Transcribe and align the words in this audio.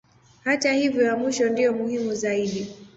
Hata 0.43 0.73
hivyo 0.73 1.01
ya 1.03 1.15
mwisho 1.17 1.49
ndiyo 1.49 1.73
muhimu 1.73 2.13
zaidi. 2.15 2.75